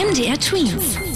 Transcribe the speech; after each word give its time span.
MDR 0.00 0.38
Twins. 0.38 1.09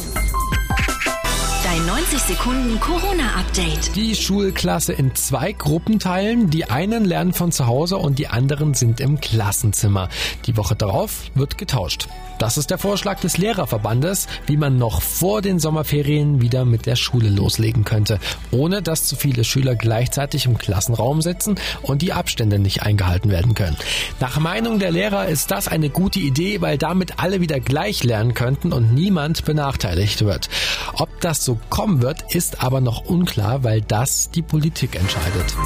Dein 1.86 1.96
90 1.96 2.18
Sekunden 2.20 2.80
Corona-Update. 2.80 3.94
Die 3.94 4.14
Schulklasse 4.14 4.94
in 4.94 5.14
zwei 5.14 5.52
Gruppen 5.52 5.98
teilen. 5.98 6.48
Die 6.48 6.70
einen 6.70 7.04
lernen 7.04 7.34
von 7.34 7.52
zu 7.52 7.66
Hause 7.66 7.98
und 7.98 8.18
die 8.18 8.28
anderen 8.28 8.72
sind 8.72 9.00
im 9.00 9.20
Klassenzimmer. 9.20 10.08
Die 10.46 10.56
Woche 10.56 10.76
darauf 10.76 11.24
wird 11.34 11.58
getauscht. 11.58 12.08
Das 12.38 12.58
ist 12.58 12.70
der 12.70 12.78
Vorschlag 12.78 13.20
des 13.20 13.38
Lehrerverbandes, 13.38 14.26
wie 14.46 14.56
man 14.56 14.76
noch 14.76 15.02
vor 15.02 15.40
den 15.40 15.60
Sommerferien 15.60 16.40
wieder 16.40 16.64
mit 16.64 16.86
der 16.86 16.96
Schule 16.96 17.28
loslegen 17.28 17.84
könnte, 17.84 18.18
ohne 18.50 18.82
dass 18.82 19.04
zu 19.04 19.14
viele 19.14 19.44
Schüler 19.44 19.76
gleichzeitig 19.76 20.46
im 20.46 20.58
Klassenraum 20.58 21.22
sitzen 21.22 21.54
und 21.82 22.02
die 22.02 22.12
Abstände 22.12 22.58
nicht 22.58 22.82
eingehalten 22.82 23.30
werden 23.30 23.54
können. 23.54 23.76
Nach 24.20 24.38
Meinung 24.40 24.78
der 24.78 24.90
Lehrer 24.90 25.26
ist 25.26 25.50
das 25.52 25.68
eine 25.68 25.90
gute 25.90 26.18
Idee, 26.18 26.60
weil 26.60 26.76
damit 26.76 27.20
alle 27.20 27.40
wieder 27.40 27.60
gleich 27.60 28.02
lernen 28.02 28.34
könnten 28.34 28.72
und 28.72 28.94
niemand 28.94 29.44
benachteiligt 29.44 30.24
wird. 30.24 30.48
Ob 30.94 31.20
das 31.20 31.44
so 31.44 31.58
kommen 31.74 32.02
wird, 32.02 32.32
ist 32.32 32.62
aber 32.62 32.80
noch 32.80 33.04
unklar, 33.04 33.64
weil 33.64 33.80
das 33.80 34.30
die 34.30 34.42
Politik 34.42 34.94
entscheidet. 34.94 35.56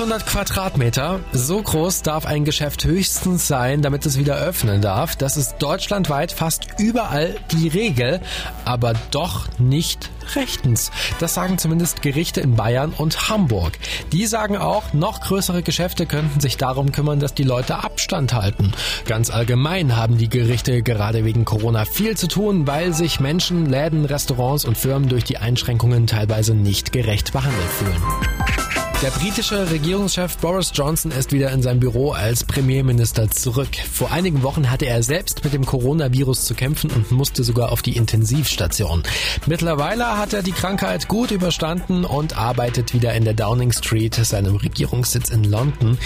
800 0.00 0.24
Quadratmeter. 0.24 1.20
So 1.30 1.60
groß 1.60 2.00
darf 2.00 2.24
ein 2.24 2.46
Geschäft 2.46 2.86
höchstens 2.86 3.46
sein, 3.46 3.82
damit 3.82 4.06
es 4.06 4.18
wieder 4.18 4.36
öffnen 4.36 4.80
darf. 4.80 5.14
Das 5.14 5.36
ist 5.36 5.56
deutschlandweit 5.58 6.32
fast 6.32 6.68
überall 6.78 7.36
die 7.52 7.68
Regel, 7.68 8.22
aber 8.64 8.94
doch 9.10 9.46
nicht 9.58 10.08
rechtens. 10.34 10.90
Das 11.18 11.34
sagen 11.34 11.58
zumindest 11.58 12.00
Gerichte 12.00 12.40
in 12.40 12.56
Bayern 12.56 12.94
und 12.96 13.28
Hamburg. 13.28 13.74
Die 14.10 14.24
sagen 14.24 14.56
auch, 14.56 14.94
noch 14.94 15.20
größere 15.20 15.62
Geschäfte 15.62 16.06
könnten 16.06 16.40
sich 16.40 16.56
darum 16.56 16.92
kümmern, 16.92 17.20
dass 17.20 17.34
die 17.34 17.44
Leute 17.44 17.84
Abstand 17.84 18.32
halten. 18.32 18.72
Ganz 19.04 19.28
allgemein 19.28 19.98
haben 19.98 20.16
die 20.16 20.30
Gerichte 20.30 20.82
gerade 20.82 21.26
wegen 21.26 21.44
Corona 21.44 21.84
viel 21.84 22.16
zu 22.16 22.26
tun, 22.26 22.66
weil 22.66 22.94
sich 22.94 23.20
Menschen, 23.20 23.66
Läden, 23.66 24.06
Restaurants 24.06 24.64
und 24.64 24.78
Firmen 24.78 25.10
durch 25.10 25.24
die 25.24 25.36
Einschränkungen 25.36 26.06
teilweise 26.06 26.54
nicht 26.54 26.90
gerecht 26.90 27.34
behandelt 27.34 27.68
fühlen. 27.68 28.59
Der 29.02 29.08
britische 29.08 29.70
Regierungschef 29.70 30.36
Boris 30.36 30.72
Johnson 30.74 31.10
ist 31.10 31.32
wieder 31.32 31.50
in 31.52 31.62
seinem 31.62 31.80
Büro 31.80 32.10
als 32.10 32.44
Premierminister 32.44 33.30
zurück. 33.30 33.70
Vor 33.90 34.12
einigen 34.12 34.42
Wochen 34.42 34.70
hatte 34.70 34.84
er 34.84 35.02
selbst 35.02 35.42
mit 35.42 35.54
dem 35.54 35.64
Coronavirus 35.64 36.44
zu 36.44 36.54
kämpfen 36.54 36.90
und 36.90 37.10
musste 37.10 37.42
sogar 37.42 37.72
auf 37.72 37.80
die 37.80 37.96
Intensivstation. 37.96 39.02
Mittlerweile 39.46 40.18
hat 40.18 40.34
er 40.34 40.42
die 40.42 40.52
Krankheit 40.52 41.08
gut 41.08 41.30
überstanden 41.30 42.04
und 42.04 42.36
arbeitet 42.36 42.92
wieder 42.92 43.14
in 43.14 43.24
der 43.24 43.32
Downing 43.32 43.72
Street, 43.72 44.16
seinem 44.16 44.56
Regierungssitz 44.56 45.30
in 45.30 45.44
London. 45.44 45.96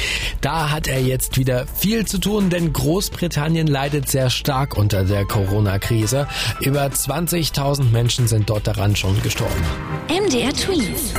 Da 0.41 0.71
hat 0.71 0.87
er 0.87 1.03
jetzt 1.03 1.37
wieder 1.37 1.67
viel 1.67 2.07
zu 2.07 2.19
tun, 2.19 2.49
denn 2.49 2.73
Großbritannien 2.73 3.67
leidet 3.67 4.09
sehr 4.09 4.31
stark 4.31 4.77
unter 4.77 5.03
der 5.03 5.25
Corona-Krise. 5.25 6.29
Über 6.61 6.87
20.000 6.87 7.91
Menschen 7.91 8.29
sind 8.29 8.49
dort 8.49 8.69
daran 8.69 8.95
schon 8.95 9.21
gestorben. 9.21 9.65
MDR 10.09 10.53
Twins. 10.53 11.13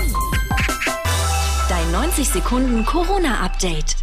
Dein 1.95 2.09
90 2.09 2.27
Sekunden 2.27 2.85
Corona-Update. 2.85 3.95